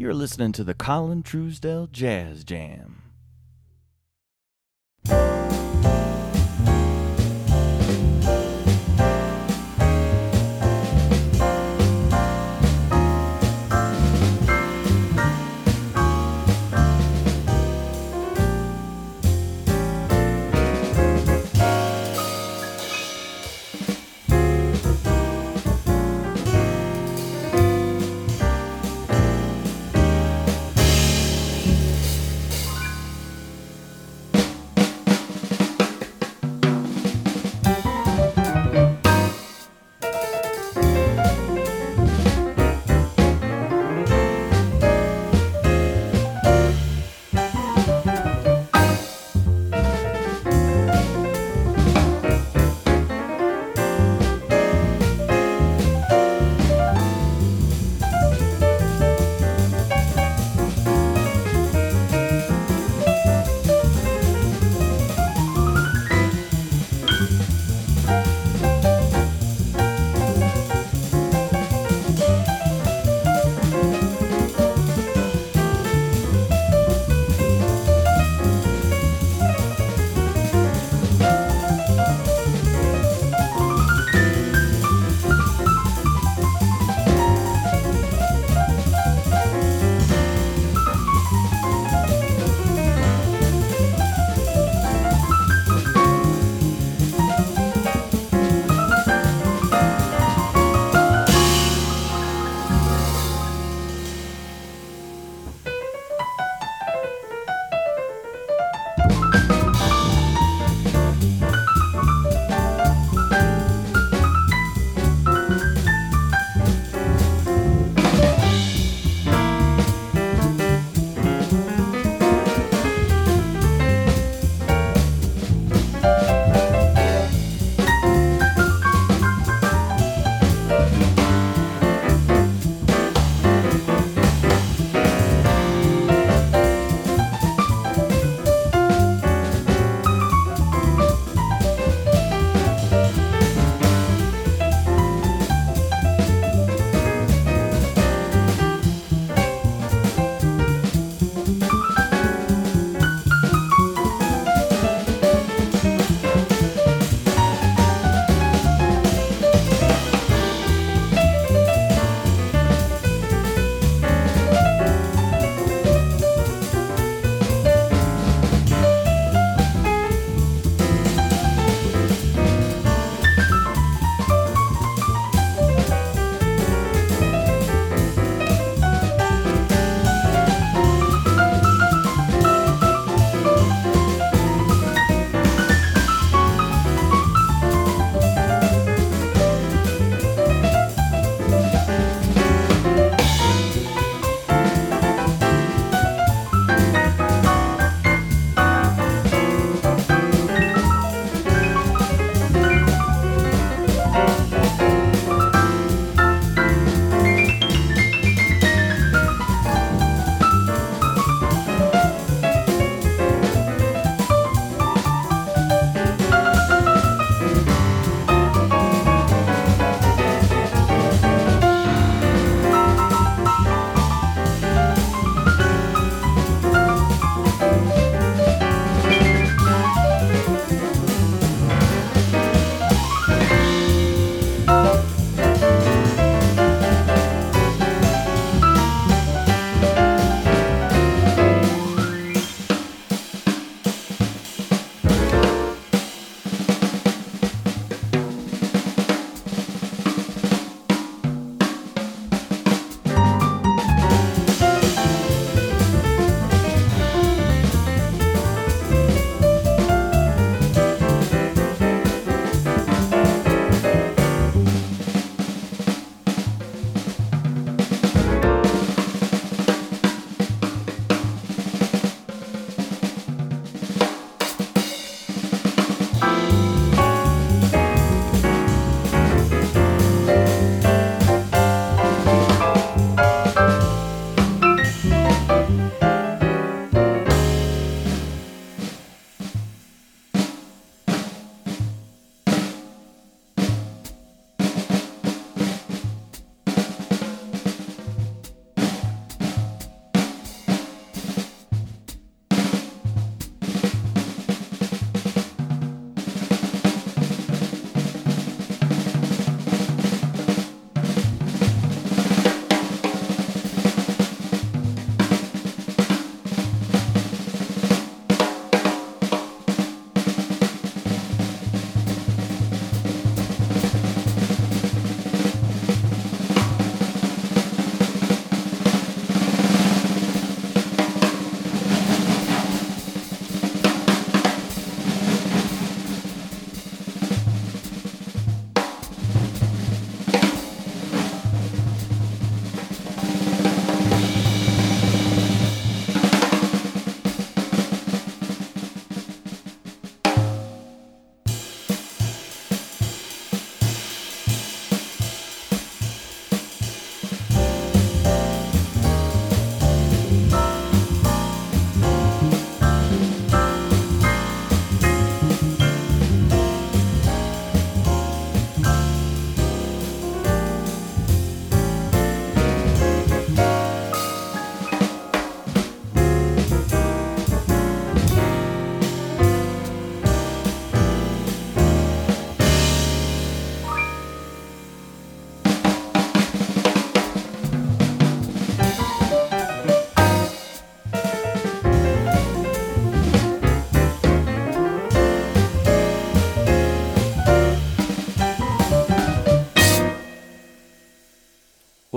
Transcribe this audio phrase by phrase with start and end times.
[0.00, 3.09] You're listening to the Colin Truesdell Jazz Jam.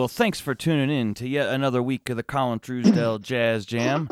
[0.04, 4.10] Well, thanks for tuning in to yet another week of the Colin Truesdell Jazz Jam.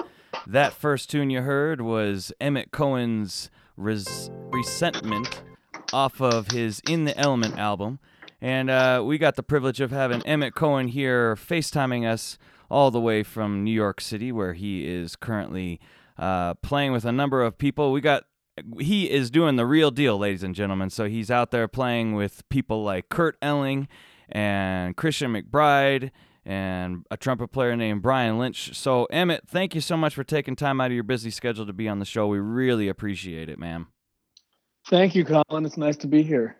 [0.47, 5.43] That first tune you heard was Emmett Cohen's Res- Resentment
[5.91, 7.99] off of his In the Element album.
[8.39, 12.37] And uh, we got the privilege of having Emmett Cohen here FaceTiming us
[12.69, 15.81] all the way from New York City, where he is currently
[16.17, 17.91] uh, playing with a number of people.
[17.91, 18.23] We got
[18.79, 20.89] he is doing the real deal, ladies and gentlemen.
[20.89, 23.89] So he's out there playing with people like Kurt Elling
[24.31, 26.11] and Christian McBride
[26.45, 28.75] and a trumpet player named Brian Lynch.
[28.75, 31.73] So, Emmett, thank you so much for taking time out of your busy schedule to
[31.73, 32.27] be on the show.
[32.27, 33.87] We really appreciate it, man.
[34.89, 35.65] Thank you, Colin.
[35.65, 36.57] It's nice to be here.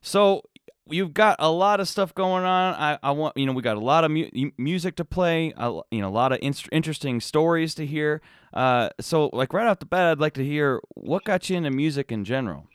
[0.00, 0.42] So,
[0.88, 2.74] you've got a lot of stuff going on.
[2.74, 5.80] I, I want, you know, we got a lot of mu- music to play, a,
[5.90, 8.20] you know, a lot of in- interesting stories to hear.
[8.52, 11.70] Uh, so, like right off the bat, I'd like to hear what got you into
[11.70, 12.68] music in general.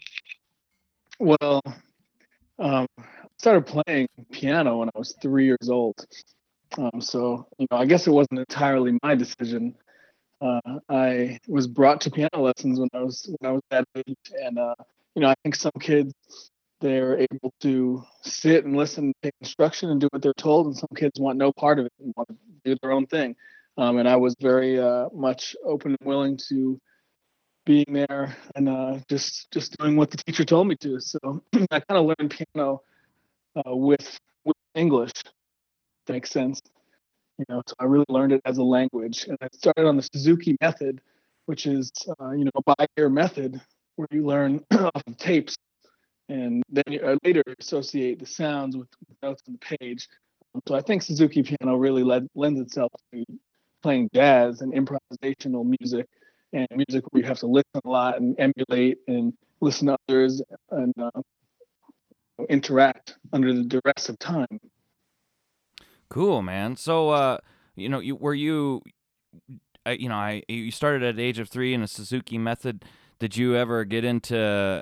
[1.20, 1.62] Well,
[2.58, 2.88] um,
[3.40, 6.06] started playing piano when I was three years old.
[6.78, 9.76] Um, so, you know, I guess it wasn't entirely my decision.
[10.42, 14.16] Uh, I was brought to piano lessons when I was when I was that age,
[14.42, 14.76] and uh,
[15.16, 16.14] you know, I think some kids
[16.80, 20.90] they're able to sit and listen, take instruction, and do what they're told, and some
[20.96, 23.36] kids want no part of it and want to do their own thing.
[23.78, 26.80] Um, and I was very uh, much open and willing to
[27.66, 31.02] being there and uh, just just doing what the teacher told me to.
[31.02, 31.20] So
[31.72, 32.82] I kind of learned piano
[33.56, 35.12] uh, with with English.
[36.08, 36.62] Makes sense,
[37.38, 37.62] you know.
[37.68, 41.02] So I really learned it as a language, and I started on the Suzuki method,
[41.46, 43.62] which is uh, you know a by ear method
[43.96, 45.56] where you learn off of tapes,
[46.30, 48.88] and then you uh, later associate the sounds with
[49.22, 50.08] notes on the page.
[50.68, 53.24] So I think Suzuki piano really led, lends itself to
[53.84, 56.08] playing jazz and improvisational music
[56.54, 60.42] and music where you have to listen a lot and emulate and listen to others
[60.72, 61.12] and uh,
[62.48, 64.60] interact under the duress of time.
[66.10, 66.76] Cool, man.
[66.76, 67.38] So, uh,
[67.76, 68.82] you know, you were you,
[69.86, 72.84] uh, you know, I you started at age of three in a Suzuki method.
[73.20, 74.82] Did you ever get into,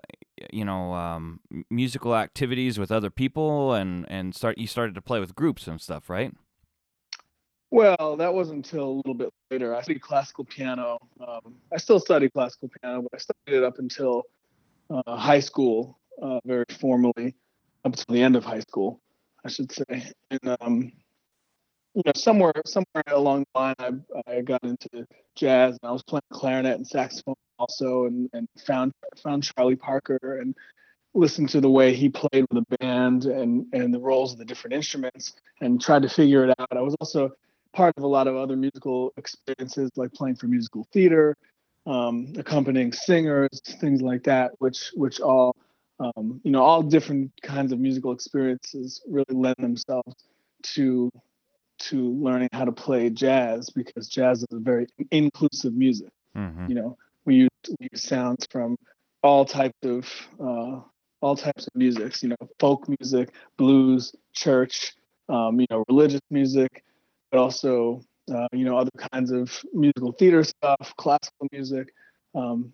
[0.54, 4.58] you know, um, musical activities with other people and and start?
[4.58, 6.34] You started to play with groups and stuff, right?
[7.70, 9.76] Well, that wasn't until a little bit later.
[9.76, 10.98] I studied classical piano.
[11.20, 14.24] Um, I still study classical piano, but I studied it up until
[14.90, 17.36] uh, high school, uh, very formally,
[17.86, 19.02] up until the end of high school,
[19.46, 20.12] I should say.
[20.32, 20.92] And um,
[21.94, 26.04] you know, somewhere somewhere along the line, I, I got into jazz, and I was
[26.04, 30.56] playing clarinet and saxophone also, and, and found found Charlie Parker and
[31.14, 34.46] listened to the way he played with the band and and the roles of the
[34.46, 36.68] different instruments, and tried to figure it out.
[36.72, 37.32] I was also
[37.74, 41.36] part of a lot of other musical experiences, like playing for musical theater,
[41.86, 45.56] um, accompanying singers, things like that, which which all
[46.00, 50.16] um, you know all different kinds of musical experiences really lend themselves
[50.64, 51.12] to
[51.80, 56.10] to learning how to play jazz because jazz is a very inclusive music.
[56.36, 56.68] Mm-hmm.
[56.70, 57.50] You know, we use,
[57.80, 58.78] we use sounds from
[59.24, 60.82] all types of uh,
[61.22, 62.24] all types of musics.
[62.24, 64.94] You know, folk music, blues, church,
[65.30, 66.84] um, you know, religious music,
[67.32, 68.02] but also
[68.34, 71.94] uh, you know other kinds of musical theater stuff, classical music.
[72.36, 72.74] Um,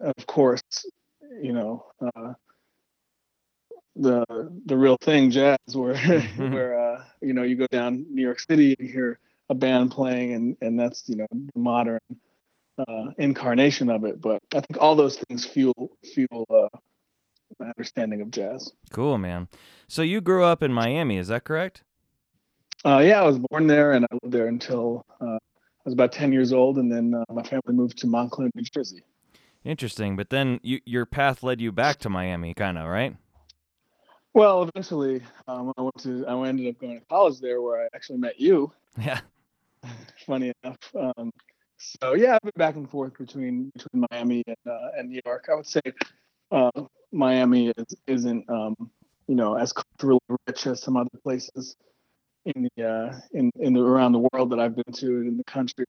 [0.00, 0.62] of course,
[1.42, 1.86] you know.
[2.00, 2.34] Uh,
[3.98, 4.24] the
[4.66, 6.52] the real thing jazz where mm-hmm.
[6.52, 9.18] where uh, you know you go down New York City and you hear
[9.50, 12.00] a band playing and and that's you know the modern
[12.78, 16.78] uh, incarnation of it but I think all those things fuel fuel uh,
[17.58, 19.48] my understanding of jazz cool man
[19.88, 21.82] so you grew up in Miami is that correct
[22.84, 26.12] uh, yeah I was born there and I lived there until uh, I was about
[26.12, 29.02] 10 years old and then uh, my family moved to Montclair New Jersey
[29.68, 33.16] interesting but then you, your path led you back to Miami kind of right
[34.34, 37.88] well, eventually, um, I went to I ended up going to college there, where I
[37.92, 38.72] actually met you.
[38.96, 39.20] Yeah.
[40.26, 40.78] Funny enough.
[40.94, 41.32] Um,
[41.76, 45.48] so yeah, I've been back and forth between between Miami and uh, and New York.
[45.50, 45.80] I would say
[46.50, 46.70] uh,
[47.10, 48.76] Miami is, isn't um,
[49.26, 51.76] you know as culturally rich as some other places
[52.44, 55.44] in the uh, in in the around the world that I've been to in the
[55.44, 55.86] country.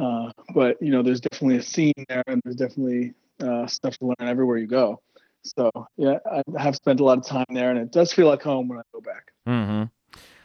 [0.00, 4.06] Uh, but you know, there's definitely a scene there, and there's definitely uh, stuff to
[4.06, 5.00] learn everywhere you go.
[5.42, 8.42] So yeah, I have spent a lot of time there, and it does feel like
[8.42, 9.32] home when I go back.
[9.46, 9.84] Mm-hmm.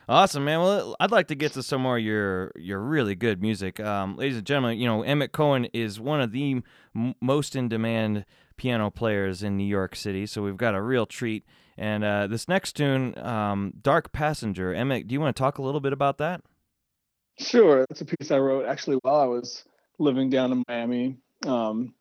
[0.07, 0.59] Awesome, man.
[0.59, 4.17] Well, I'd like to get to some more of your your really good music, um,
[4.17, 4.77] ladies and gentlemen.
[4.77, 6.61] You know, Emmett Cohen is one of the
[6.95, 8.25] m- most in demand
[8.57, 11.45] piano players in New York City, so we've got a real treat.
[11.77, 15.61] And uh, this next tune, um, "Dark Passenger," Emmett, do you want to talk a
[15.61, 16.41] little bit about that?
[17.37, 19.65] Sure, that's a piece I wrote actually while I was
[19.99, 21.93] living down in Miami, um,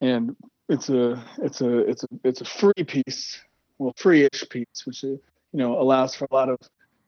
[0.00, 0.36] and
[0.68, 3.40] it's a it's a it's a it's a free piece,
[3.78, 5.20] well, free-ish piece, which uh, you
[5.54, 6.58] know allows for a lot of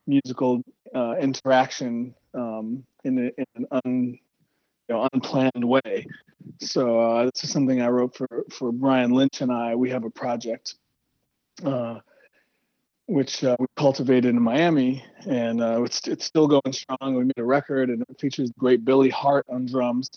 [0.07, 0.63] musical
[0.95, 4.19] uh, interaction um, in, a, in, an un,
[4.89, 6.07] you know, unplanned way.
[6.61, 9.75] So uh, this is something I wrote for for Brian Lynch and I.
[9.75, 10.77] We have a project
[11.65, 12.01] uh,
[13.11, 17.17] which uh, we cultivated in Miami, and uh, it's it's still going strong.
[17.17, 20.09] We made a record, and it features great Billy Hart on drums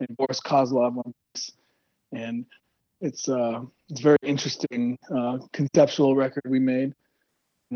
[0.00, 1.52] and Boris Kozlov on bass,
[2.12, 2.44] and
[3.00, 6.92] it's uh, it's very interesting uh, conceptual record we made.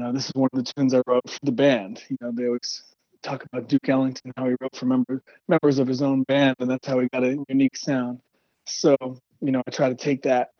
[0.00, 2.02] Uh, this is one of the tunes I wrote for the band.
[2.08, 2.82] You know, they always
[3.22, 6.68] talk about Duke Ellington, how he wrote for member, members of his own band, and
[6.68, 8.18] that's how he got a unique sound.
[8.66, 8.96] So,
[9.40, 10.50] you know, I try to take that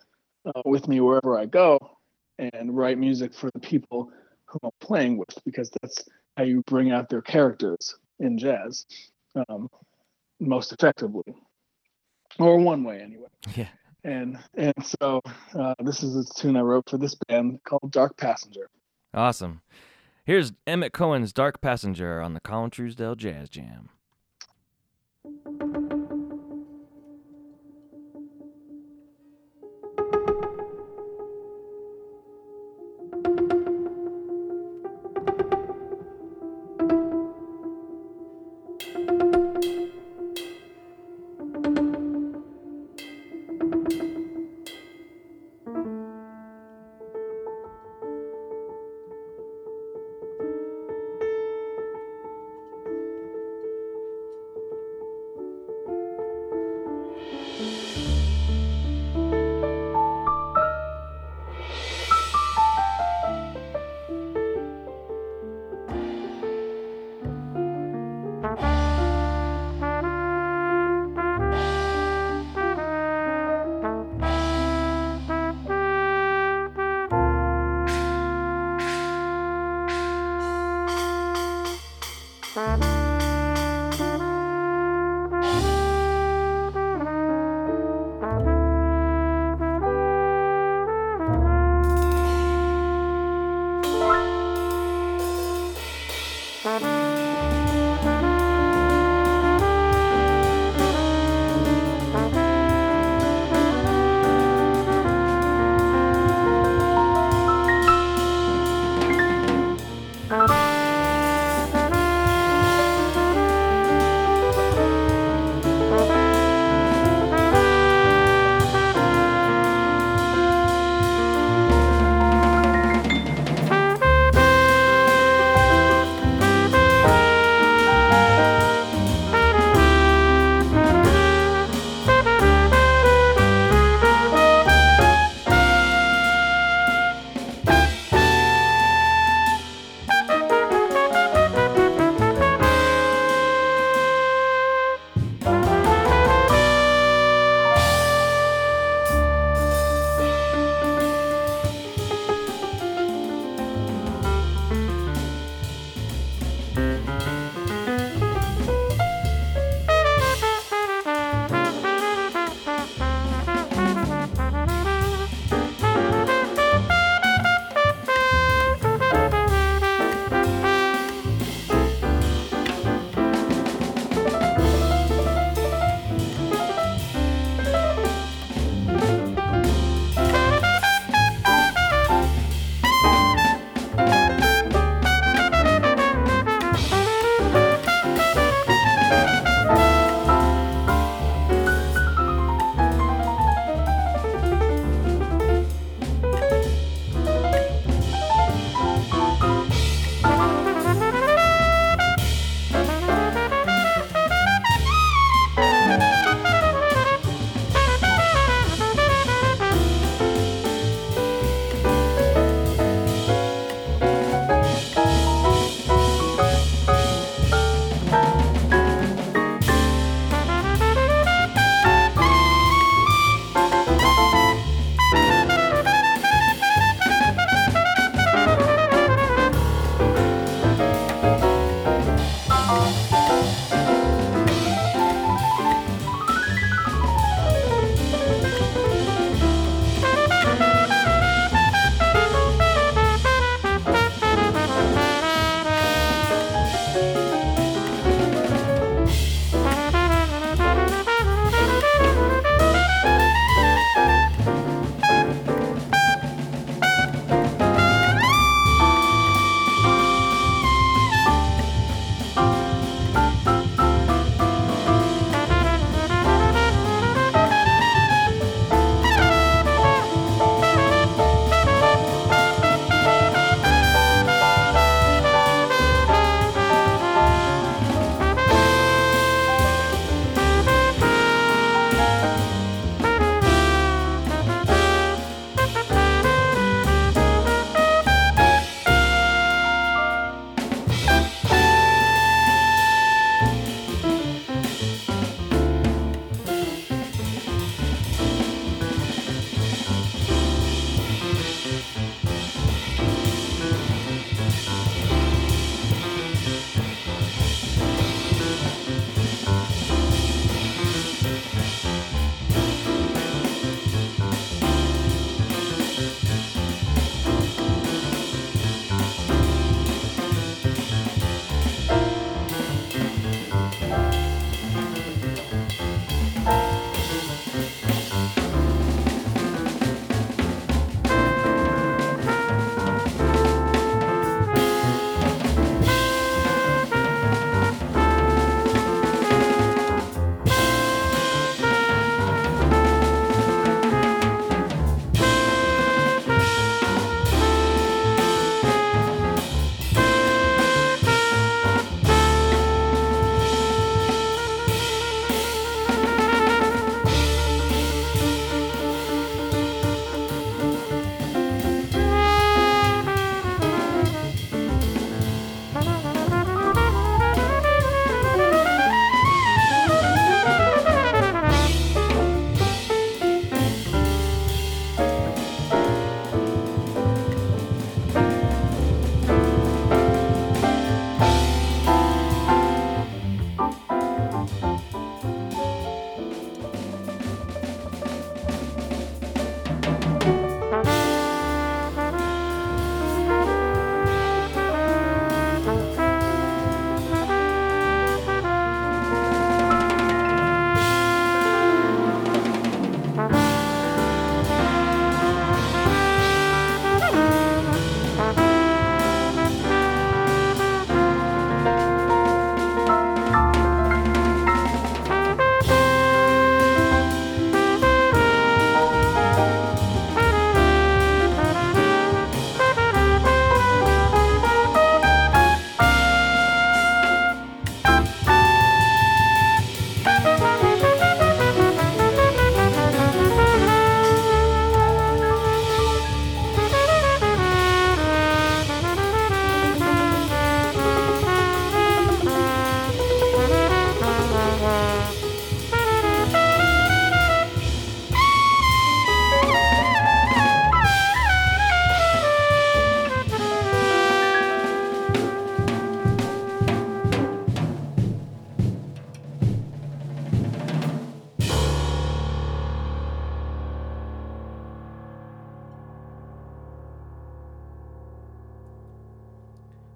[0.47, 1.99] uh, with me wherever I go
[2.39, 4.11] and write music for the people
[4.47, 6.05] who I'm playing with, because that's
[6.37, 8.87] how you bring out their characters in jazz
[9.49, 9.69] um,
[10.41, 11.35] most effectively,
[12.39, 13.29] or one way anyway.
[13.57, 13.69] Yeah.
[14.07, 15.23] And and so
[15.59, 18.69] uh, this is a tune I wrote for this band called Dark Passenger.
[19.15, 19.63] Awesome.
[20.27, 23.89] Here's Emmett Cohen's Dark Passenger on the Colin Truesdell Jazz Jam.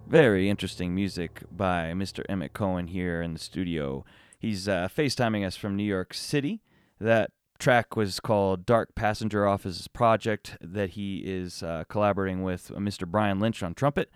[0.09, 2.25] Very interesting music by Mr.
[2.31, 4.07] Emmett Cohen here in the studio.
[4.39, 6.63] He's uh, FaceTiming us from New York City.
[6.99, 12.71] That track was called Dark Passenger off his project that he is uh, collaborating with
[12.71, 13.07] Mr.
[13.07, 14.11] Brian Lynch on trumpet.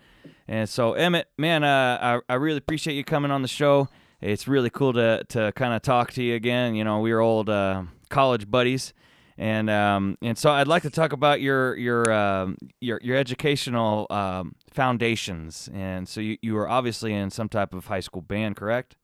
[0.47, 3.87] And so, Emmett, man, uh, I, I really appreciate you coming on the show.
[4.19, 6.73] It's really cool to, to kind of talk to you again.
[6.73, 8.93] You know, we are old uh, college buddies.
[9.37, 14.07] And um, and so I'd like to talk about your your um, your your educational
[14.09, 15.69] um, foundations.
[15.73, 18.95] And so you, you were obviously in some type of high school band, correct?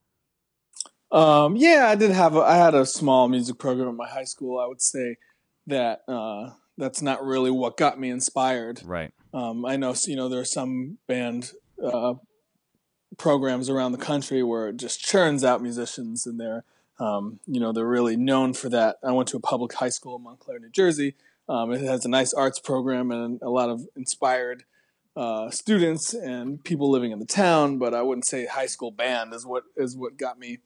[1.12, 4.24] Um, yeah, I did have a, I had a small music program at my high
[4.24, 4.60] school.
[4.60, 5.16] I would say
[5.66, 8.80] that uh, that's not really what got me inspired.
[8.84, 9.12] Right.
[9.34, 11.52] Um, I know you know there are some band
[11.84, 12.14] uh,
[13.18, 16.64] programs around the country where it just churns out musicians, and they're
[17.00, 18.96] um, you know they're really known for that.
[19.02, 21.16] I went to a public high school in Montclair, New Jersey.
[21.48, 24.62] Um, it has a nice arts program and a lot of inspired
[25.16, 27.78] uh, students and people living in the town.
[27.78, 30.58] But I wouldn't say high school band is what is what got me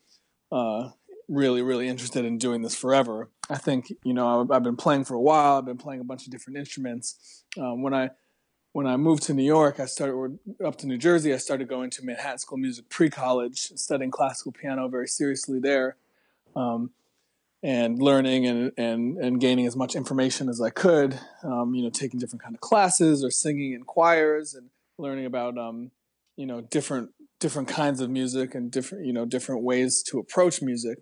[0.52, 0.90] uh,
[1.28, 3.30] really, really interested in doing this forever.
[3.48, 5.58] I think you know I've, I've, been playing for a while.
[5.58, 7.44] I've been playing a bunch of different instruments.
[7.58, 8.10] Um, when I
[8.72, 11.32] when I moved to New York, I started up to New Jersey.
[11.32, 15.96] I started going to Manhattan School Music pre-college, studying classical piano very seriously there,
[16.56, 16.90] um,
[17.62, 21.18] and learning and, and and gaining as much information as I could.
[21.42, 25.58] Um, you know, taking different kind of classes or singing in choirs and learning about
[25.58, 25.90] um,
[26.36, 30.62] you know different different kinds of music and different you know different ways to approach
[30.62, 30.98] music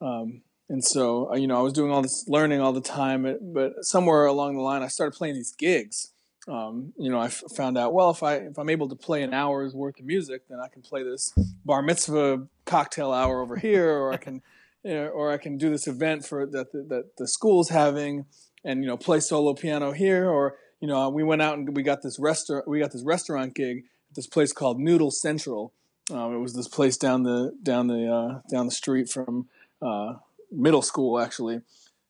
[0.00, 3.38] um, and so uh, you know i was doing all this learning all the time
[3.40, 6.12] but somewhere along the line i started playing these gigs
[6.48, 9.22] um, you know I f- found out well if i if i'm able to play
[9.22, 11.32] an hour's worth of music then i can play this
[11.64, 14.42] bar mitzvah cocktail hour over here or i can
[14.84, 18.24] or i can do this event for that the, that the school's having
[18.64, 21.82] and you know play solo piano here or you know we went out and we
[21.82, 25.72] got this restaurant we got this restaurant gig at this place called Noodle Central.
[26.12, 29.48] Um, it was this place down the down the uh, down the street from
[29.80, 30.14] uh,
[30.50, 31.60] middle school actually.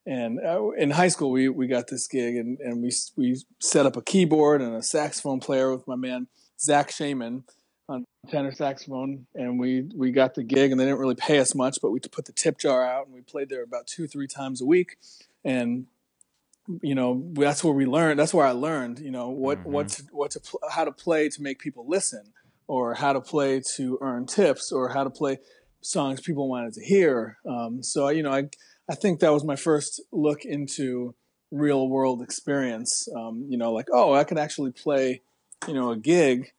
[0.07, 3.85] And uh, in high school, we, we got this gig, and, and we we set
[3.85, 6.27] up a keyboard and a saxophone player with my man
[6.59, 7.45] Zach Shaman
[7.91, 11.55] on tenor saxophone, and we we got the gig, and they didn't really pay us
[11.55, 14.29] much, but we put the tip jar out, and we played there about two three
[14.29, 14.97] times a week,
[15.45, 15.87] and
[16.83, 19.73] you know that's where we learned that's where i learned you know what mm-hmm.
[19.73, 22.33] what to, what to pl- how to play to make people listen
[22.69, 25.39] or how to play to earn tips or how to play
[25.83, 27.39] songs people wanted to hear.
[27.45, 28.45] Um, so you know i
[28.89, 31.15] i think that was my first look into
[31.51, 33.09] real world experience.
[33.17, 35.23] Um, you know like oh i could actually play
[35.67, 36.53] you know a gig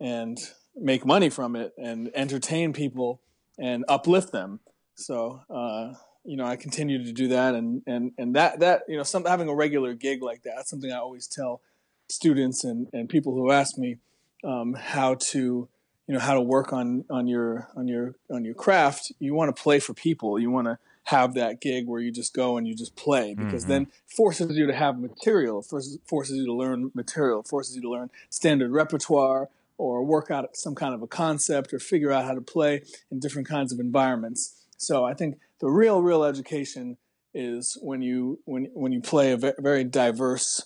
[0.00, 0.38] and
[0.76, 3.20] make money from it and entertain people
[3.58, 4.60] and uplift them
[4.96, 5.94] so uh,
[6.26, 9.24] you know, I continue to do that, and and and that that you know, some
[9.24, 10.54] having a regular gig like that.
[10.56, 11.60] That's something I always tell
[12.08, 13.98] students and and people who ask me
[14.42, 15.68] um, how to
[16.08, 19.12] you know how to work on on your on your on your craft.
[19.20, 20.38] You want to play for people.
[20.38, 23.62] You want to have that gig where you just go and you just play because
[23.62, 23.72] mm-hmm.
[23.72, 27.90] then forces you to have material, forces forces you to learn material, forces you to
[27.90, 32.34] learn standard repertoire or work out some kind of a concept or figure out how
[32.34, 34.64] to play in different kinds of environments.
[34.76, 36.96] So I think the real, real education
[37.34, 40.64] is when you when when you play a very diverse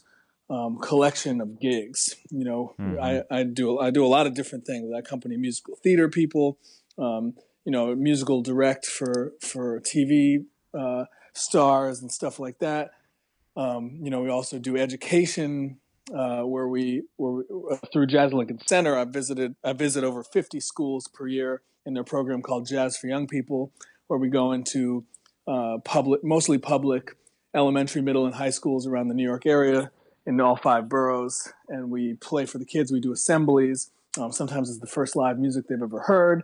[0.49, 2.17] um, collection of gigs.
[2.31, 3.01] You know, mm-hmm.
[3.01, 4.91] I, I do I do a lot of different things.
[4.95, 6.59] I accompany musical theater people.
[6.99, 10.45] Um, you know, musical direct for for TV
[10.79, 12.91] uh, stars and stuff like that.
[13.57, 15.79] Um, you know, we also do education
[16.15, 18.97] uh, where we where we, uh, through Jazz Lincoln Center.
[18.97, 23.07] I visited I visit over 50 schools per year in their program called Jazz for
[23.07, 23.73] Young People
[24.11, 25.05] where we go into
[25.47, 27.17] uh, public, mostly public
[27.55, 29.93] elementary, middle, and high schools around the New York area
[30.27, 32.91] in all five boroughs, and we play for the kids.
[32.91, 33.93] We do assemblies.
[34.19, 36.43] Um, sometimes it's the first live music they've ever heard.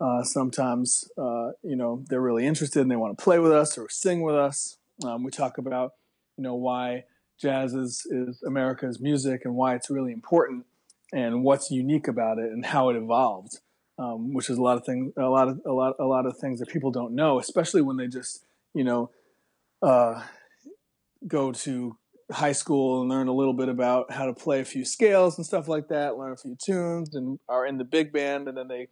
[0.00, 3.76] Uh, sometimes, uh, you know, they're really interested and they want to play with us
[3.76, 4.78] or sing with us.
[5.04, 5.92] Um, we talk about,
[6.38, 7.04] you know, why
[7.42, 10.64] jazz is, is America's music and why it's really important
[11.12, 13.58] and what's unique about it and how it evolved
[13.98, 16.36] um, which is a lot of things, a lot of a lot a lot of
[16.38, 19.10] things that people don't know, especially when they just you know
[19.82, 20.22] uh,
[21.26, 21.96] go to
[22.30, 25.46] high school and learn a little bit about how to play a few scales and
[25.46, 28.68] stuff like that, learn a few tunes, and are in the big band, and then
[28.68, 28.88] they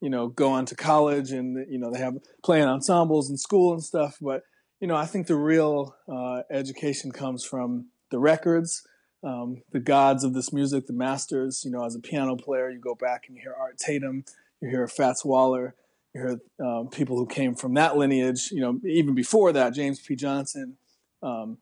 [0.00, 3.72] you know go on to college and you know they have playing ensembles in school
[3.72, 4.18] and stuff.
[4.20, 4.42] But
[4.80, 8.86] you know I think the real uh, education comes from the records.
[9.24, 11.64] Um, the gods of this music, the masters.
[11.64, 14.24] You know, as a piano player, you go back and you hear Art Tatum
[14.62, 15.74] you hear Fats Waller.
[16.14, 18.50] You hear um, people who came from that lineage.
[18.52, 20.14] You know, even before that, James P.
[20.14, 20.76] Johnson.
[21.22, 21.58] Um,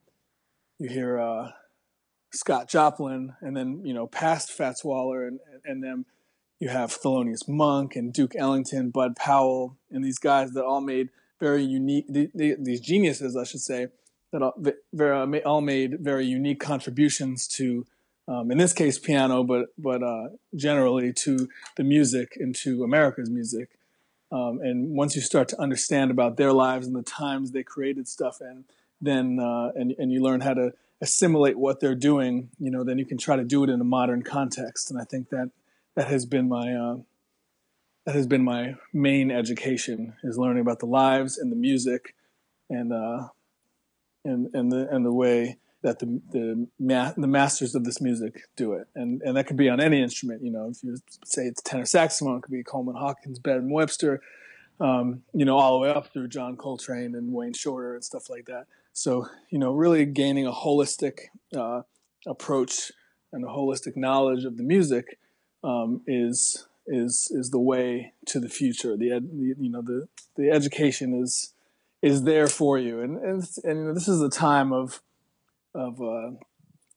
[0.79, 1.51] you hear uh,
[2.33, 6.05] Scott Joplin, and then you know past Fats Waller and and them.
[6.61, 11.09] you have Thelonious Monk and Duke Ellington, Bud Powell, and these guys that all made
[11.41, 13.87] very unique, these geniuses, I should say,
[14.33, 14.55] that all,
[15.45, 17.87] all made very unique contributions to,
[18.29, 23.31] um, in this case, piano, but but uh, generally to the music and to America's
[23.31, 23.71] music.
[24.33, 28.07] Um, and once you start to understand about their lives and the times they created
[28.07, 28.65] stuff in,
[29.01, 32.99] then uh, and and you learn how to assimilate what they're doing, you know, then
[32.99, 34.91] you can try to do it in a modern context.
[34.91, 35.51] And I think that
[35.97, 36.97] that has been my uh,
[38.07, 42.15] that has been my main education is learning about the lives and the music
[42.69, 43.29] and uh,
[44.25, 48.43] and and the and the way that the the, ma- the masters of this music
[48.57, 50.43] do it, and and that could be on any instrument.
[50.43, 54.21] You know, if you say it's tenor saxophone, it could be Coleman Hawkins, Ben Webster,
[54.81, 58.29] um, you know, all the way up through John Coltrane and Wayne Shorter and stuff
[58.29, 58.67] like that.
[58.93, 61.83] So you know, really gaining a holistic uh,
[62.27, 62.93] approach
[63.33, 65.19] and a holistic knowledge of the music
[65.65, 68.97] um, is is is the way to the future.
[68.97, 71.55] The, ed, the, you know the the education is
[72.03, 75.01] is there for you, and and, and you know, this is a time of
[75.75, 76.31] of uh,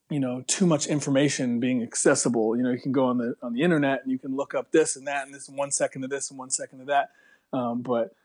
[0.10, 2.56] you know too much information being accessible.
[2.56, 4.72] You know you can go on the on the internet and you can look up
[4.72, 7.12] this and that and this and one second of this and one second of that,
[7.52, 8.16] um, but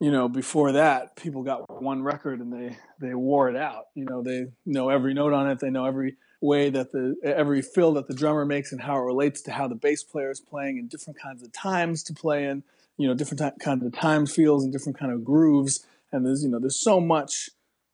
[0.00, 3.86] you know before that people got one record and they they wore it out.
[3.94, 7.62] You know they know every note on it, they know every way that the every
[7.62, 10.40] fill that the drummer makes and how it relates to how the bass player is
[10.40, 12.62] playing and different kinds of times to play in
[12.96, 16.42] you know different t- kinds of time feels and different kind of grooves and there's
[16.42, 17.50] you know there's so much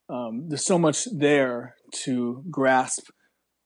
[0.08, 3.08] um, there's so much there to grasp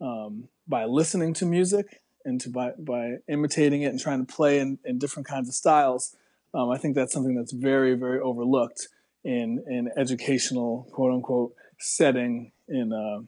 [0.01, 4.61] um, by listening to music and to by, by imitating it and trying to play
[4.61, 6.17] in, in different kinds of styles
[6.55, 8.89] um, i think that's something that's very very overlooked
[9.25, 13.21] in in educational quote unquote setting in uh,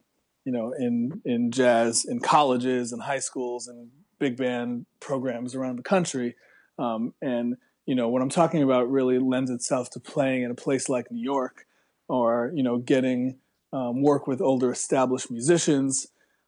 [0.44, 5.76] you know, in in jazz in colleges and high schools and big band programs around
[5.76, 6.34] the country.
[6.78, 7.56] Um, and
[7.90, 11.10] you know, what I'm talking about really lends itself to playing in a place like
[11.10, 11.66] New York,
[12.06, 13.40] or you know, getting
[13.72, 16.06] um, work with older established musicians,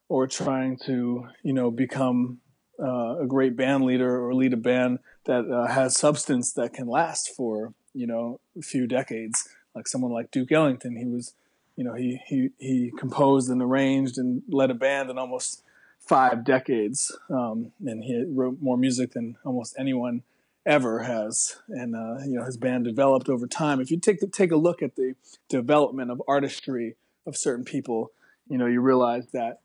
[0.08, 2.38] or trying to you know become
[2.80, 6.86] uh, a great band leader or lead a band that uh, has substance that can
[6.86, 9.48] last for you know a few decades.
[9.74, 11.34] Like someone like Duke Ellington, he was
[11.74, 15.64] you know, he, he, he composed and arranged and led a band in almost
[15.98, 17.16] five decades.
[17.30, 20.22] Um, and he wrote more music than almost anyone
[20.64, 21.56] ever has.
[21.68, 23.80] And, uh, you know, his band developed over time.
[23.80, 25.14] If you take, the, take a look at the
[25.48, 26.96] development of artistry
[27.26, 28.12] of certain people,
[28.48, 29.60] you know, you realize that,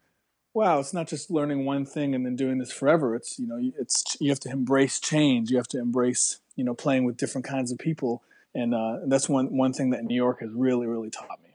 [0.54, 3.16] wow, it's not just learning one thing and then doing this forever.
[3.16, 5.52] It's, you know, it's, you have to embrace change.
[5.52, 8.24] You have to embrace, you know, playing with different kinds of people.
[8.56, 11.52] And, uh, that's one, one thing that New York has really, really taught me.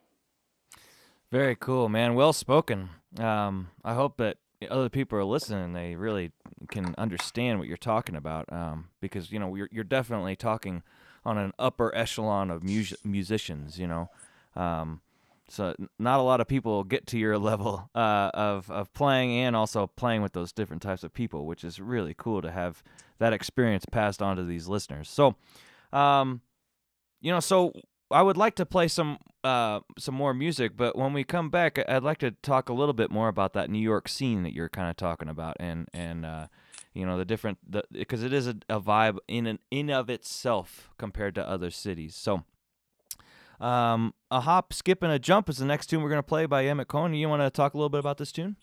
[1.33, 2.15] Very cool, man.
[2.15, 2.91] Well spoken.
[3.19, 4.37] Um, I hope that
[4.69, 5.73] other people are listening.
[5.73, 6.33] They really
[6.71, 8.53] can understand what you're talking about.
[8.53, 10.83] Um, because you know you're you're definitely talking
[11.25, 13.79] on an upper echelon of mus- musicians.
[13.79, 14.11] You know,
[14.57, 15.01] um,
[15.49, 19.55] so not a lot of people get to your level uh, of of playing and
[19.55, 22.83] also playing with those different types of people, which is really cool to have
[23.19, 25.09] that experience passed on to these listeners.
[25.09, 25.37] So,
[25.93, 26.41] um,
[27.21, 27.73] you know, so
[28.11, 31.79] I would like to play some uh, some more music, but when we come back,
[31.89, 34.69] I'd like to talk a little bit more about that New York scene that you're
[34.69, 36.47] kind of talking about, and and uh,
[36.95, 37.59] you know the different
[37.91, 42.15] because it is a, a, vibe in an in of itself compared to other cities.
[42.15, 42.45] So,
[43.61, 46.65] um, a hop, skip, and a jump is the next tune we're gonna play by
[46.65, 47.15] Emmett Cohen.
[47.15, 48.57] You want to talk a little bit about this tune?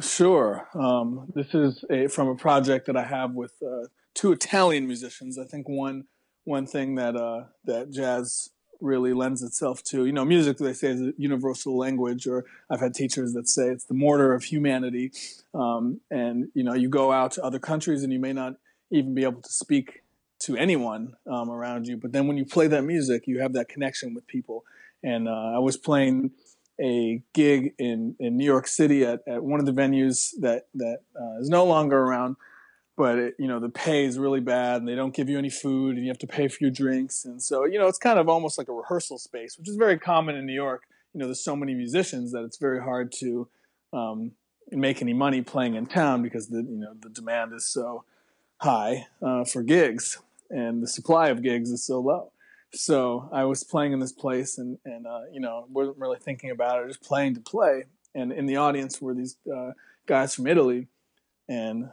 [0.00, 0.68] Sure.
[0.74, 5.38] Um, this is a, from a project that I have with uh, two Italian musicians.
[5.38, 6.04] I think one
[6.42, 10.06] one thing that uh, that jazz really lends itself to.
[10.06, 13.68] You know, music they say is a universal language, or I've had teachers that say
[13.68, 15.12] it's the mortar of humanity.
[15.54, 18.54] Um, and you know, you go out to other countries and you may not
[18.90, 20.02] even be able to speak
[20.38, 23.68] to anyone um, around you, but then when you play that music, you have that
[23.68, 24.64] connection with people.
[25.02, 26.32] And uh, I was playing
[26.80, 31.00] a gig in, in New York City at, at one of the venues that that
[31.18, 32.36] uh, is no longer around
[32.96, 35.50] but it, you know the pay is really bad and they don't give you any
[35.50, 37.24] food and you have to pay for your drinks.
[37.24, 39.98] And so you know it's kind of almost like a rehearsal space which is very
[39.98, 40.84] common in new york.
[41.12, 43.48] You know there's so many musicians that it's very hard to
[43.92, 44.32] um,
[44.70, 48.04] make any money playing in town because the you know the demand is so
[48.58, 50.18] high uh, for gigs
[50.50, 52.32] and the supply of gigs is so low.
[52.72, 56.50] So i was playing in this place and and uh, you know wasn't really thinking
[56.50, 57.84] about it just playing to play.
[58.14, 59.72] And in the audience were these uh,
[60.06, 60.88] guys from italy
[61.48, 61.90] and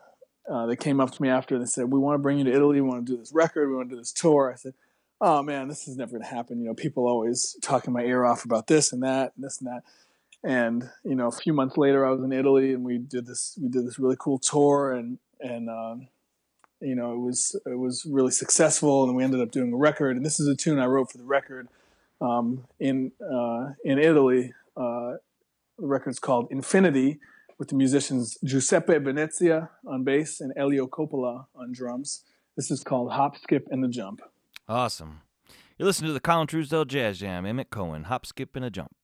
[0.50, 2.44] uh, they came up to me after and they said, "We want to bring you
[2.46, 2.82] to Italy.
[2.82, 3.70] We want to do this record.
[3.70, 4.74] We want to do this tour." I said,
[5.22, 6.60] "Oh man, this is never going to happen.
[6.60, 9.68] You know, people always talking my ear off about this and that and this and
[9.68, 9.84] that."
[10.44, 13.58] And you know, a few months later, I was in Italy and we did this.
[13.62, 16.08] We did this really cool tour and and um,
[16.84, 20.18] you know, it was it was really successful, and we ended up doing a record.
[20.18, 21.70] And this is a tune I wrote for the record
[22.20, 24.54] um, in uh, in Italy.
[24.76, 25.14] Uh,
[25.80, 27.20] the record's called Infinity,
[27.64, 32.26] with the musicians Giuseppe Venezia on bass and Elio Coppola on drums.
[32.58, 34.20] This is called Hop, Skip, and the Jump.
[34.68, 35.22] Awesome.
[35.80, 39.03] You listen to the Colin Truesdell Jazz Jam, Emmett Cohen, Hop, Skip, and a Jump.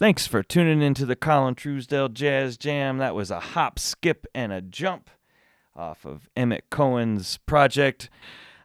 [0.00, 2.96] Thanks for tuning into the Colin Truesdell Jazz Jam.
[2.96, 5.10] That was a hop, skip, and a jump
[5.76, 8.08] off of Emmett Cohen's project.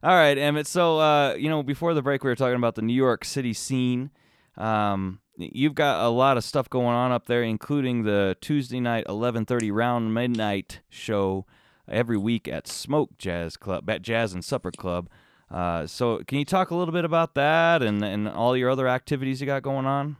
[0.01, 0.65] All right, Emmett.
[0.65, 3.51] So, uh, you know, before the break, we were talking about the New York City
[3.51, 4.11] scene.
[4.55, 9.03] Um, you've got a lot of stuff going on up there, including the Tuesday night
[9.09, 11.45] 11:30 round midnight show
[11.85, 15.09] every week at Smoke Jazz Club, at Jazz and Supper Club.
[15.51, 18.87] Uh, so, can you talk a little bit about that and and all your other
[18.87, 20.15] activities you got going on?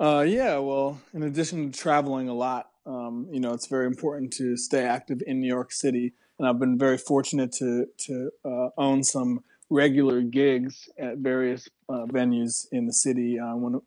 [0.00, 4.32] Uh, yeah, well, in addition to traveling a lot, um, you know, it's very important
[4.32, 6.12] to stay active in New York City.
[6.38, 12.06] And I've been very fortunate to to uh, own some regular gigs at various uh,
[12.06, 13.40] venues in the city.
[13.40, 13.80] Uh, when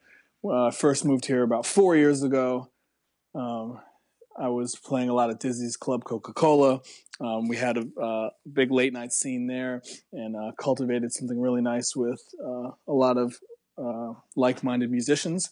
[0.43, 2.69] uh, I first moved here about four years ago,
[3.33, 3.79] um,
[4.37, 6.81] I was playing a lot at Dizzy's Club Coca Cola.
[7.21, 9.81] Um, we had a, uh, big late night scene there
[10.11, 13.39] and uh, cultivated something really nice with uh, a lot of
[13.77, 15.49] uh, like minded musicians.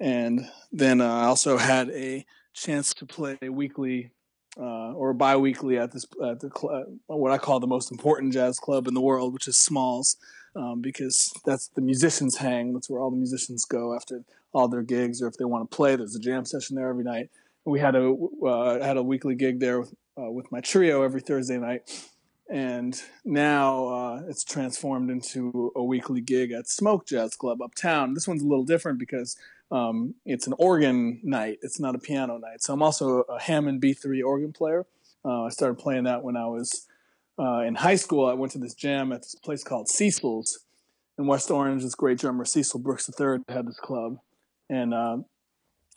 [0.00, 2.24] And then I also had a
[2.54, 4.10] chance to play weekly
[4.58, 8.58] uh, or bi-weekly at this at the cl- what I call the most important jazz
[8.58, 10.16] club in the world, which is Smalls,
[10.56, 12.72] um, because that's the musicians hang.
[12.72, 15.76] That's where all the musicians go after all their gigs, or if they want to
[15.76, 15.94] play.
[15.94, 17.30] There's a jam session there every night.
[17.64, 21.20] We had a uh, had a weekly gig there with, uh, with my trio every
[21.20, 21.82] Thursday night,
[22.48, 28.14] and now uh, it's transformed into a weekly gig at Smoke Jazz Club uptown.
[28.14, 29.36] This one's a little different because
[29.70, 31.58] um, it's an organ night.
[31.62, 32.62] It's not a piano night.
[32.62, 34.86] So I'm also a Hammond B3 organ player.
[35.24, 36.86] Uh, I started playing that when I was
[37.38, 38.26] uh, in high school.
[38.26, 40.64] I went to this jam at this place called Cecil's
[41.18, 41.82] in West Orange.
[41.82, 44.18] This great drummer Cecil Brooks III had this club,
[44.68, 45.18] and uh,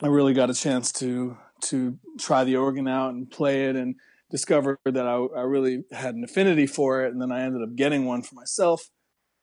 [0.02, 3.96] I really got a chance to to try the organ out and play it, and
[4.30, 7.12] discovered that I, I really had an affinity for it.
[7.12, 8.90] And then I ended up getting one for myself.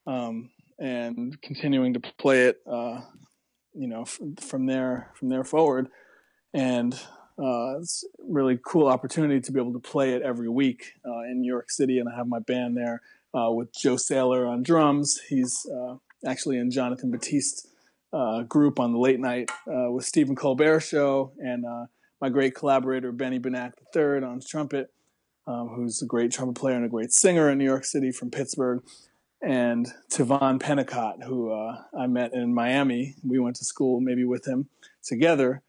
[0.08, 0.50] Um,
[0.82, 3.02] and continuing to play it uh,
[3.74, 5.88] you know from, there from there forward.
[6.54, 6.94] And
[7.42, 11.42] uh, it's really cool opportunity to be able to play it every week uh, in
[11.42, 13.02] New York City, and I have my band there
[13.34, 15.20] uh, with Joe Saylor on drums.
[15.30, 15.96] He's uh,
[16.26, 17.68] actually in Jonathan Batiste's
[18.14, 21.66] uh, group on the late night uh, with Stephen Colbert show, and
[22.20, 24.94] my great collaborator Benny Benack III on trumpet,
[25.48, 28.30] um, who's a great trumpet player and a great singer in New York City from
[28.30, 28.84] Pittsburgh
[29.42, 33.16] and Tavon Pennicott, who uh, I met in Miami.
[33.24, 34.70] We went to school maybe with him
[35.04, 35.62] together,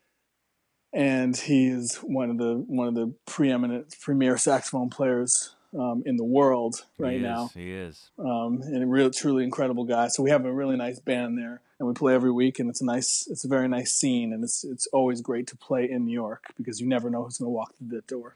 [0.92, 6.24] and he's one of the one of the preeminent premier saxophone players um, in the
[6.24, 7.50] world right he now.
[7.54, 10.08] He is, um, and a real truly incredible guy.
[10.08, 12.82] So we have a really nice band there, and we play every week, and it's
[12.82, 16.04] a nice, it's a very nice scene, and it's it's always great to play in
[16.04, 18.34] New York because you never know who's going to walk through the door.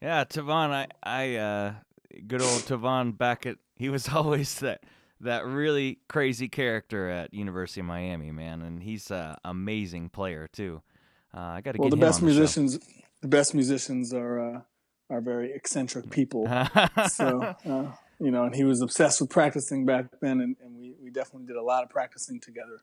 [0.00, 1.74] Yeah, Tavon, I I uh,
[2.26, 4.82] good old Tavon back at he was always that
[5.20, 10.82] that really crazy character at University of Miami, man, and he's an amazing player too.
[11.34, 12.74] Uh, I got to well, get the best the musicians.
[12.74, 13.02] Show.
[13.22, 14.60] The best musicians are uh,
[15.10, 16.46] are very eccentric people.
[17.08, 20.94] so uh, you know, and he was obsessed with practicing back then, and, and, we
[21.02, 22.82] we definitely did a lot of practicing together.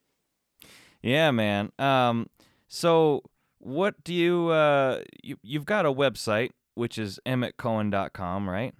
[1.01, 1.71] Yeah, man.
[1.79, 2.29] Um,
[2.67, 3.23] so
[3.59, 8.73] what do you uh you you've got a website which is emmettcohen.com, right?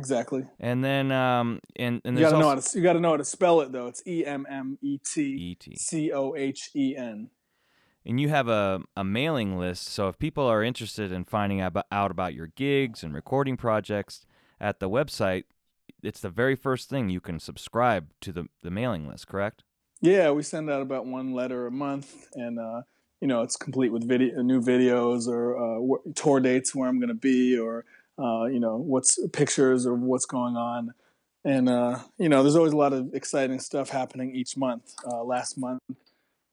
[0.00, 0.46] Exactly.
[0.58, 2.48] And then um and and you gotta also...
[2.48, 3.86] know how to you gotta know how to spell it though.
[3.86, 7.28] It's E M M E T C O H E N.
[8.06, 12.10] And you have a, a mailing list, so if people are interested in finding out
[12.10, 14.24] about your gigs and recording projects
[14.58, 15.44] at the website,
[16.02, 19.64] it's the very first thing you can subscribe to the, the mailing list, correct?
[20.00, 22.82] Yeah, we send out about one letter a month, and uh,
[23.20, 27.08] you know it's complete with video, new videos or uh, tour dates where I'm going
[27.08, 27.84] to be, or
[28.18, 30.92] uh, you know, what's pictures of what's going on.
[31.44, 34.94] And, uh, you know, there's always a lot of exciting stuff happening each month.
[35.06, 35.80] Uh, last month,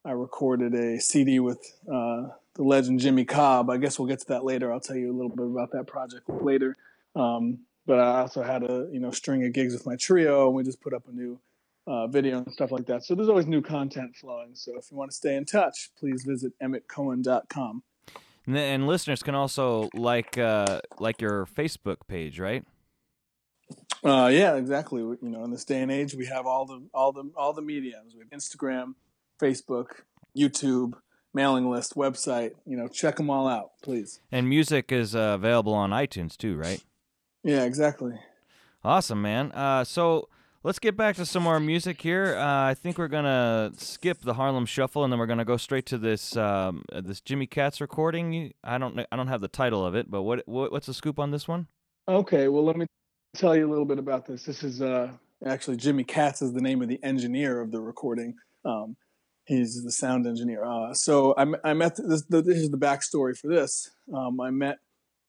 [0.06, 1.60] I recorded a CD with
[1.92, 3.70] uh, the legend Jimmy Cobb.
[3.70, 4.72] I guess we'll get to that later.
[4.72, 6.76] I'll tell you a little bit about that project later.
[7.16, 10.56] Um, but I also had a, you know, string of gigs with my trio, and
[10.56, 11.40] we just put up a new
[11.88, 13.04] uh, video and stuff like that.
[13.04, 14.52] So there's always new content flowing.
[14.54, 17.84] So if you want to stay in touch, please visit emmettcohen.com.
[18.48, 22.64] And, and listeners can also like uh, like your Facebook page, right?
[24.04, 25.02] Uh, yeah, exactly.
[25.02, 27.62] You know, in this day and age, we have all the all the all the
[27.62, 28.16] mediums.
[28.16, 28.96] We have Instagram,
[29.40, 29.88] Facebook,
[30.36, 30.94] YouTube,
[31.34, 32.52] mailing list, website.
[32.66, 34.22] You know, check them all out, please.
[34.32, 36.84] And music is uh, available on iTunes too, right?
[37.44, 38.14] Yeah, exactly.
[38.84, 39.52] Awesome, man.
[39.52, 40.30] Uh, so
[40.64, 42.36] let's get back to some more music here.
[42.38, 45.86] Uh, I think we're gonna skip the Harlem Shuffle, and then we're gonna go straight
[45.88, 48.54] to this um, uh, this Jimmy Katz recording.
[48.64, 51.20] I don't I don't have the title of it, but what, what what's the scoop
[51.20, 51.68] on this one?
[52.08, 52.86] Okay, well let me
[53.36, 54.44] tell you a little bit about this.
[54.44, 55.12] This is uh,
[55.46, 58.36] actually Jimmy Katz is the name of the engineer of the recording.
[58.66, 58.96] Um,
[59.46, 60.64] he's the sound engineer.
[60.66, 63.90] Uh, so I, I met this, this is the backstory for this.
[64.14, 64.78] Um, I met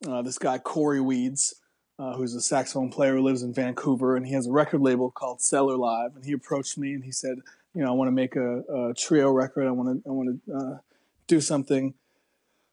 [0.08, 1.54] uh, this guy Corey Weeds
[1.98, 5.10] uh, who's a saxophone player who lives in Vancouver, and he has a record label
[5.10, 6.14] called Cellar Live.
[6.14, 7.38] And he approached me and he said,
[7.74, 9.66] you know, I want to make a, a, trio record.
[9.66, 10.78] I want to I want to uh,
[11.26, 11.94] do something.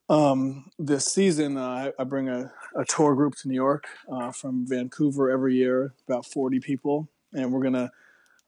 [0.08, 4.32] Um, this season, uh, I, I, bring a, a, tour group to New York uh,
[4.32, 7.92] from Vancouver every year, about 40 people, and we're gonna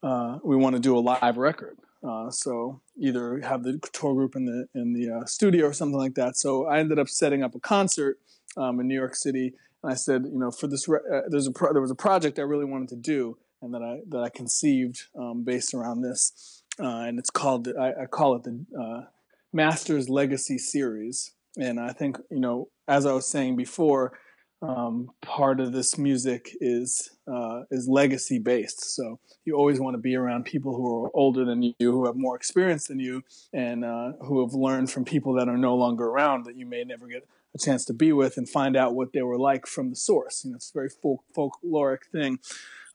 [0.04, 1.78] uh, we want to do a live record.
[2.08, 6.14] Uh, so either have the tour group in the in the studio or something like
[6.14, 6.38] that.
[6.38, 8.20] So I ended up setting up a concert
[8.56, 9.54] um, in New York City
[9.88, 12.44] I said, you know, for this, uh, there's a pro- there was a project I
[12.44, 17.06] really wanted to do, and that I that I conceived um, based around this, uh,
[17.08, 19.06] and it's called I, I call it the uh,
[19.54, 21.32] Masters Legacy Series.
[21.58, 24.14] And I think you know, as I was saying before,
[24.62, 28.96] um, part of this music is uh, is legacy based.
[28.96, 32.16] So you always want to be around people who are older than you, who have
[32.16, 33.24] more experience than you,
[33.54, 36.84] and uh, who have learned from people that are no longer around that you may
[36.84, 37.28] never get
[37.58, 40.44] a chance to be with and find out what they were like from the source.
[40.44, 42.40] You know, it's a very folk- folkloric thing.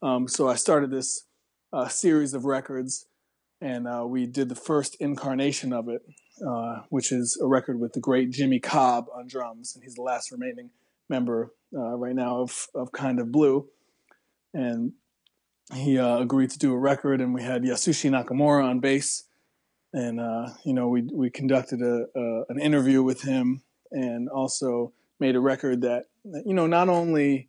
[0.02, 1.24] Um, so I started this
[1.72, 3.06] uh, series of records,
[3.60, 6.02] and uh, we did the first incarnation of it,
[6.46, 10.02] uh, which is a record with the great Jimmy Cobb on drums, and he's the
[10.02, 10.70] last remaining
[11.08, 13.68] member uh, right now of, of Kind of Blue.
[14.54, 14.92] And
[15.74, 19.24] he uh, agreed to do a record, and we had Yasushi Nakamura on bass.
[19.94, 24.92] And, uh, you know, we, we conducted a, a, an interview with him and also
[25.20, 26.06] made a record that,
[26.44, 27.48] you know, not only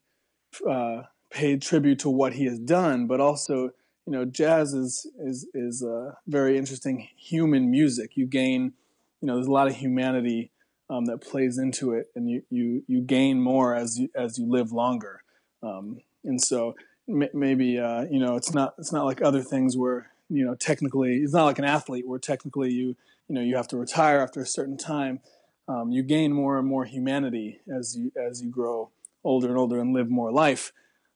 [0.70, 3.72] uh, paid tribute to what he has done, but also,
[4.06, 8.12] you know, jazz is, is, is a very interesting human music.
[8.16, 8.74] You gain,
[9.22, 10.52] you know, there's a lot of humanity
[10.90, 14.50] um, that plays into it, and you you you gain more as you as you
[14.50, 15.24] live longer.
[15.62, 16.76] Um, and so
[17.10, 20.56] m- maybe uh, you know it's not it's not like other things where you know
[20.56, 22.96] technically it's not like an athlete where technically you
[23.28, 25.20] you know you have to retire after a certain time.
[25.68, 28.92] Um, you gain more and more humanity as you as you grow
[29.24, 30.72] older and older and live more life.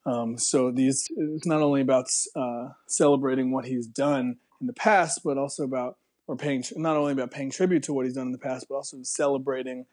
[0.05, 5.21] Um, so these it's not only about uh, celebrating what he's done in the past,
[5.23, 8.31] but also about or paying not only about paying tribute to what he's done in
[8.31, 9.85] the past, but also celebrating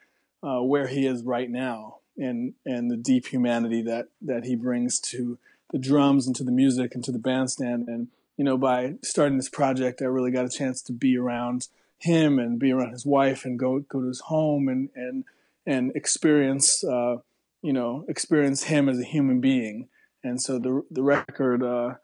[0.43, 5.01] uh, where he is right now and and the deep humanity that that he brings
[5.01, 5.39] to
[5.73, 7.89] the drums and to the music and to the bandstand.
[7.89, 11.69] And you know, by starting this project, I really got a chance to be around
[11.99, 15.25] him and be around his wife and go go to his home and and
[15.67, 17.17] and experience uh,
[17.63, 19.89] you know experience him as a human being.
[20.23, 21.95] And so the the record uh,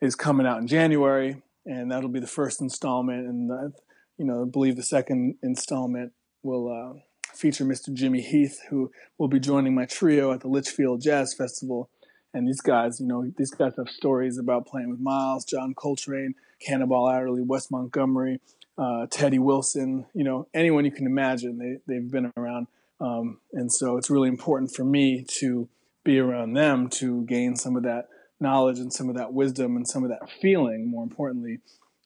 [0.00, 3.26] is coming out in January and that'll be the first installment.
[3.26, 3.72] And
[4.18, 7.00] you know, I believe the second installment will uh,
[7.34, 7.92] feature Mr.
[7.92, 11.90] Jimmy Heath, who will be joining my trio at the Litchfield Jazz Festival.
[12.32, 16.34] And these guys, you know, these guys have stories about playing with Miles, John Coltrane,
[16.64, 18.40] Cannonball Adderley, Wes Montgomery,
[18.80, 20.06] uh, Teddy Wilson.
[20.14, 22.66] You know, anyone you can imagine, they they've been around.
[23.00, 25.68] Um, and so it's really important for me to
[26.04, 28.08] be around them to gain some of that
[28.40, 31.60] knowledge and some of that wisdom and some of that feeling, more importantly,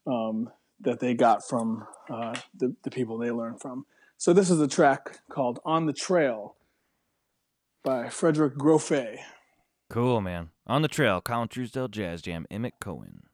[0.06, 0.50] um,
[0.80, 3.86] that they got from uh, the, the people they learned from.
[4.18, 6.56] So this is a track called On the Trail
[7.82, 9.18] by Frederick Grofé.
[9.90, 10.50] Cool, man.
[10.66, 13.24] On the Trail, Colin Truesdell Jazz Jam, Emmett Cohen.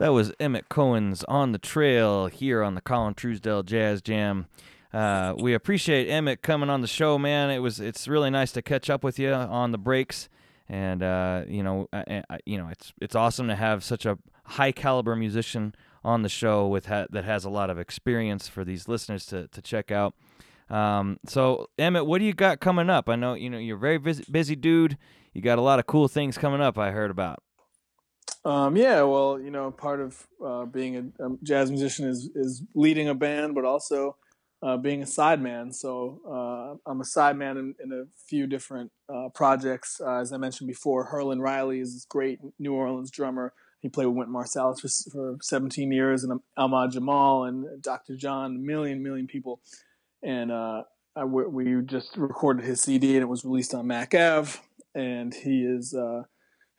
[0.00, 4.46] That was Emmett Cohen's On the Trail here on the Colin Truesdell Jazz Jam.
[4.94, 7.50] Uh, we appreciate Emmett coming on the show, man.
[7.50, 10.30] It was it's really nice to catch up with you on the breaks,
[10.70, 14.16] and uh, you know, I, I, you know, it's it's awesome to have such a
[14.46, 18.64] high caliber musician on the show with ha- that has a lot of experience for
[18.64, 20.14] these listeners to to check out.
[20.70, 23.10] Um, so Emmett, what do you got coming up?
[23.10, 24.96] I know you know you're a very busy, busy dude.
[25.34, 26.78] You got a lot of cool things coming up.
[26.78, 27.42] I heard about.
[28.44, 32.62] Um, yeah, well, you know, part of uh, being a, a, jazz musician is is
[32.74, 34.16] leading a band, but also
[34.62, 35.74] uh, being a sideman.
[35.74, 40.00] So uh, I'm a sideman in, in a few different uh, projects.
[40.00, 43.52] Uh, as I mentioned before, Herlin Riley is this great New Orleans drummer.
[43.80, 48.16] He played with Wynton Marsalis for, for 17 years, and Ahmad Jamal and Dr.
[48.16, 49.60] John, million million people.
[50.22, 50.84] And uh,
[51.14, 54.58] I, we just recorded his CD, and it was released on Mack Ave.
[54.94, 55.94] And he is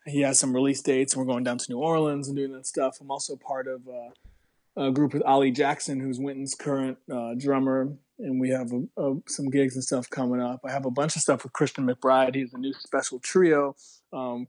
[0.06, 2.66] he has some release dates, and we're going down to New Orleans and doing that
[2.66, 2.98] stuff.
[3.00, 7.92] I'm also part of uh, a group with Ali Jackson, who's Wynton's current uh, drummer,
[8.18, 10.60] and we have a, a, some gigs and stuff coming up.
[10.64, 12.34] I have a bunch of stuff with Christian McBride.
[12.34, 13.76] He's a new special trio
[14.12, 14.48] um,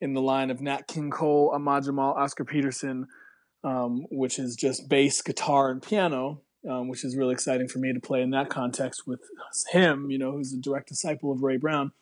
[0.00, 3.06] in the line of Nat King Cole, Ahmad Jamal, Oscar Peterson,
[3.62, 6.40] um, which is just bass, guitar, and piano.
[6.66, 9.20] Um, which is really exciting for me to play in that context with
[9.70, 11.92] him, you know, who's a direct disciple of Ray Brown.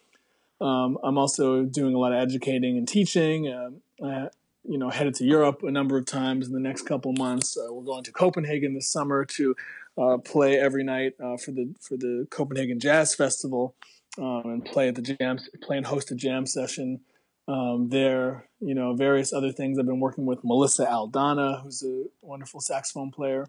[0.63, 3.49] Um, I'm also doing a lot of educating and teaching.
[3.49, 3.71] Uh,
[4.05, 4.29] I,
[4.65, 7.57] you know, headed to Europe a number of times in the next couple months.
[7.57, 9.57] Uh, we're going to Copenhagen this summer to
[9.99, 13.75] uh, play every night uh, for the for the Copenhagen Jazz Festival
[14.19, 17.01] um, and play at the jam, play and host a jam session
[17.49, 18.49] um, there.
[18.61, 19.81] You know, various other things.
[19.81, 23.49] I've been working with Melissa Aldana, who's a wonderful saxophone player.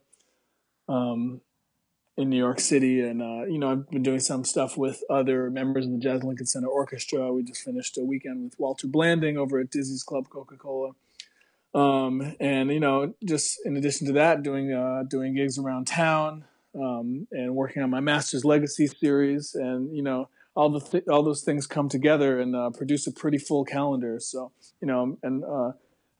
[0.90, 1.42] Um,
[2.16, 5.50] in New York City, and uh, you know I've been doing some stuff with other
[5.50, 7.34] members of the Jazz Lincoln Center Orchestra.
[7.34, 10.92] We just finished a weekend with Walter Blanding over at Dizzy's Club Coca Cola,
[11.74, 16.46] um, and you know just in addition to that, doing uh, doing gigs around town
[16.76, 21.24] um, and working on my Master's Legacy series, and you know all the th- all
[21.24, 24.20] those things come together and uh, produce a pretty full calendar.
[24.20, 24.52] So
[24.82, 25.72] you know and uh,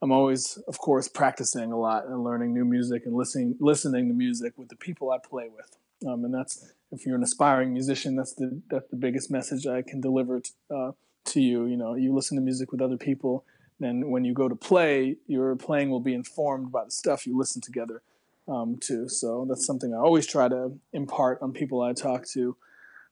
[0.04, 4.14] I'm always, of course, practicing a lot and learning new music and listening listening to
[4.14, 5.78] music with the people I play with.
[6.06, 9.82] Um, and that's if you're an aspiring musician, that's the that's the biggest message I
[9.82, 10.92] can deliver t- uh,
[11.26, 11.66] to you.
[11.66, 13.46] You know, you listen to music with other people,
[13.80, 17.38] then when you go to play, your playing will be informed by the stuff you
[17.38, 18.02] listen together
[18.48, 19.10] um, too.
[19.10, 22.56] So that's something I always try to impart on people I talk to.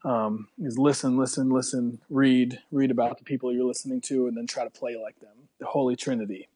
[0.03, 4.47] Um, is listen, listen, listen, read, read about the people you're listening to, and then
[4.47, 5.29] try to play like them.
[5.59, 6.49] The Holy Trinity.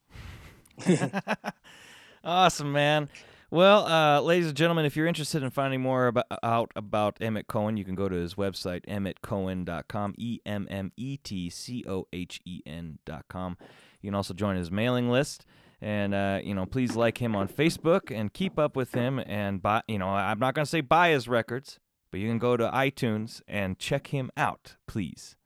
[2.24, 3.08] awesome, man.
[3.56, 7.48] Well, uh, ladies and gentlemen, if you're interested in finding more about, out about Emmett
[7.48, 12.06] Cohen, you can go to his website, emmettcohen.com, E M M E T C O
[12.12, 13.58] H E N.com.
[14.02, 15.46] You can also join his mailing list.
[15.80, 19.20] And, uh, you know, please like him on Facebook and keep up with him.
[19.26, 21.80] And, buy, you know, I'm not going to say buy his records,
[22.12, 25.38] but you can go to iTunes and check him out, please.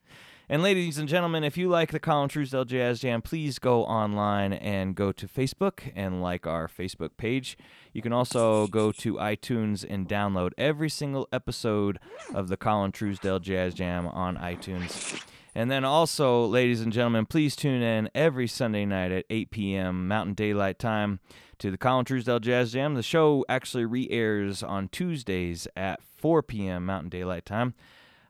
[0.52, 4.52] And ladies and gentlemen, if you like the Colin Truesdell Jazz Jam, please go online
[4.52, 7.56] and go to Facebook and like our Facebook page.
[8.00, 12.00] You can also go to iTunes and download every single episode
[12.34, 15.22] of the Colin Truesdell Jazz Jam on iTunes.
[15.54, 20.08] And then also, ladies and gentlemen, please tune in every Sunday night at 8 p.m.
[20.08, 21.20] Mountain Daylight Time
[21.58, 22.94] to the Colin Truesdell Jazz Jam.
[22.94, 26.86] The show actually re airs on Tuesdays at 4 p.m.
[26.86, 27.74] Mountain Daylight Time.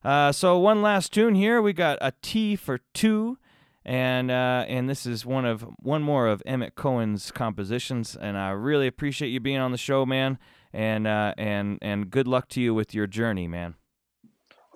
[0.04, 1.62] Uh, so one last tune here.
[1.62, 3.38] We got a Tea for Two,
[3.86, 8.16] and uh, and this is one of one more of Emmett Cohen's compositions.
[8.16, 10.38] And I really appreciate you being on the show, man.
[10.74, 13.76] And uh, and and good luck to you with your journey, man.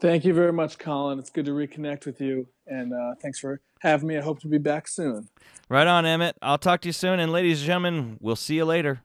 [0.01, 1.19] Thank you very much, Colin.
[1.19, 4.17] It's good to reconnect with you, and uh, thanks for having me.
[4.17, 5.29] I hope to be back soon.
[5.69, 6.35] Right on, Emmett.
[6.41, 9.01] I'll talk to you soon, and ladies and gentlemen, we'll see you later.